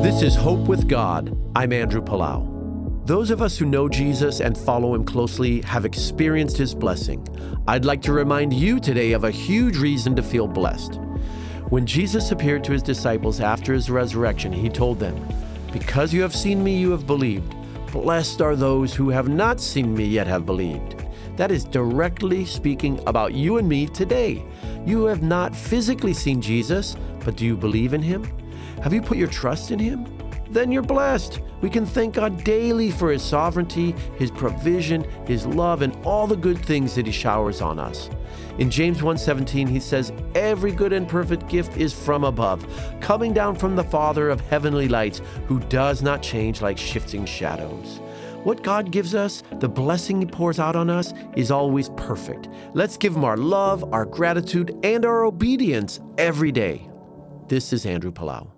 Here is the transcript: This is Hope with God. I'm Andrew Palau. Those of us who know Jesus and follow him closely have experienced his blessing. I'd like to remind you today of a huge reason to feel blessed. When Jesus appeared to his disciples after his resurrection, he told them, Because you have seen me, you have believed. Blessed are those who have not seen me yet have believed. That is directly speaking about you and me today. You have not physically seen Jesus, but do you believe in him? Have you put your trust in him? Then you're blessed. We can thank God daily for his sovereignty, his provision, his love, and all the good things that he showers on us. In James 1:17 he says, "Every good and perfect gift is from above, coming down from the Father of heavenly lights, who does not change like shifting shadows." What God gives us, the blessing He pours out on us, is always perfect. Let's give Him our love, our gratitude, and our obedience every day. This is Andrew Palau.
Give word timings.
This 0.00 0.22
is 0.22 0.36
Hope 0.36 0.68
with 0.68 0.88
God. 0.88 1.36
I'm 1.56 1.72
Andrew 1.72 2.00
Palau. 2.00 3.04
Those 3.04 3.32
of 3.32 3.42
us 3.42 3.58
who 3.58 3.66
know 3.66 3.88
Jesus 3.88 4.38
and 4.40 4.56
follow 4.56 4.94
him 4.94 5.04
closely 5.04 5.60
have 5.62 5.84
experienced 5.84 6.56
his 6.56 6.72
blessing. 6.72 7.26
I'd 7.66 7.84
like 7.84 8.00
to 8.02 8.12
remind 8.12 8.52
you 8.52 8.78
today 8.78 9.10
of 9.10 9.24
a 9.24 9.32
huge 9.32 9.76
reason 9.76 10.14
to 10.14 10.22
feel 10.22 10.46
blessed. 10.46 11.00
When 11.70 11.84
Jesus 11.84 12.30
appeared 12.30 12.62
to 12.64 12.72
his 12.72 12.82
disciples 12.82 13.40
after 13.40 13.74
his 13.74 13.90
resurrection, 13.90 14.52
he 14.52 14.68
told 14.68 15.00
them, 15.00 15.20
Because 15.72 16.14
you 16.14 16.22
have 16.22 16.34
seen 16.34 16.62
me, 16.62 16.78
you 16.78 16.92
have 16.92 17.06
believed. 17.06 17.56
Blessed 17.90 18.40
are 18.40 18.54
those 18.54 18.94
who 18.94 19.10
have 19.10 19.28
not 19.28 19.60
seen 19.60 19.94
me 19.94 20.04
yet 20.04 20.28
have 20.28 20.46
believed. 20.46 20.94
That 21.36 21.50
is 21.50 21.64
directly 21.64 22.44
speaking 22.44 23.00
about 23.08 23.34
you 23.34 23.58
and 23.58 23.68
me 23.68 23.88
today. 23.88 24.44
You 24.86 25.06
have 25.06 25.24
not 25.24 25.56
physically 25.56 26.14
seen 26.14 26.40
Jesus, 26.40 26.96
but 27.24 27.34
do 27.34 27.44
you 27.44 27.56
believe 27.56 27.94
in 27.94 28.02
him? 28.02 28.24
Have 28.82 28.92
you 28.92 29.02
put 29.02 29.18
your 29.18 29.28
trust 29.28 29.70
in 29.70 29.78
him? 29.78 30.06
Then 30.50 30.72
you're 30.72 30.82
blessed. 30.82 31.40
We 31.60 31.68
can 31.68 31.84
thank 31.84 32.14
God 32.14 32.42
daily 32.42 32.90
for 32.90 33.10
his 33.10 33.22
sovereignty, 33.22 33.94
his 34.16 34.30
provision, 34.30 35.04
his 35.26 35.44
love, 35.44 35.82
and 35.82 35.94
all 36.06 36.26
the 36.26 36.36
good 36.36 36.58
things 36.58 36.94
that 36.94 37.06
he 37.06 37.12
showers 37.12 37.60
on 37.60 37.78
us. 37.78 38.08
In 38.58 38.70
James 38.70 39.02
1:17 39.02 39.68
he 39.68 39.80
says, 39.80 40.12
"Every 40.34 40.72
good 40.72 40.92
and 40.92 41.06
perfect 41.06 41.48
gift 41.48 41.76
is 41.76 41.92
from 41.92 42.24
above, 42.24 42.66
coming 43.00 43.32
down 43.32 43.56
from 43.56 43.76
the 43.76 43.84
Father 43.84 44.30
of 44.30 44.40
heavenly 44.40 44.88
lights, 44.88 45.20
who 45.46 45.60
does 45.60 46.02
not 46.02 46.22
change 46.22 46.62
like 46.62 46.78
shifting 46.78 47.24
shadows." 47.24 48.00
What 48.44 48.62
God 48.62 48.90
gives 48.90 49.14
us, 49.14 49.42
the 49.58 49.68
blessing 49.68 50.20
He 50.20 50.26
pours 50.26 50.58
out 50.58 50.76
on 50.76 50.88
us, 50.88 51.12
is 51.36 51.50
always 51.50 51.90
perfect. 51.90 52.48
Let's 52.72 52.96
give 52.96 53.14
Him 53.14 53.24
our 53.24 53.36
love, 53.36 53.84
our 53.92 54.06
gratitude, 54.06 54.76
and 54.82 55.04
our 55.04 55.24
obedience 55.24 56.00
every 56.16 56.52
day. 56.52 56.88
This 57.48 57.72
is 57.72 57.86
Andrew 57.86 58.12
Palau. 58.12 58.57